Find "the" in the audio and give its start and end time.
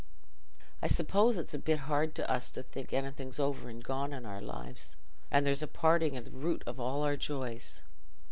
6.25-6.31